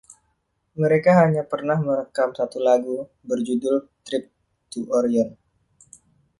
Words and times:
Mereka 0.81 1.09
hanya 1.19 1.43
pernah 1.51 1.77
merekam 1.87 2.29
satu 2.39 2.57
lagu, 2.67 2.97
berjudul 3.27 3.77
“Trip 4.05 4.23
to 4.73 4.79
Orion.” 4.97 5.29